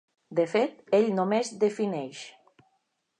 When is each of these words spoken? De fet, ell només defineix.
De 0.37 0.45
fet, 0.53 0.79
ell 0.99 1.11
només 1.19 1.53
defineix. 1.65 2.25